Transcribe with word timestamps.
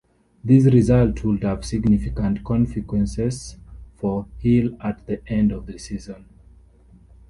This 0.43 0.65
result 0.65 1.23
would 1.23 1.43
have 1.43 1.63
significant 1.63 2.43
consequences 2.43 3.57
for 3.97 4.25
Hill 4.39 4.75
at 4.81 5.05
the 5.05 5.21
end 5.31 5.51
of 5.51 5.67
the 5.67 5.77
season. 5.77 6.25